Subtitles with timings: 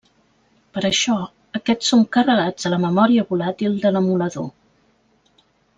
[0.77, 1.17] Per això,
[1.59, 4.49] aquests són carregats a la memòria volàtil de l'emulador.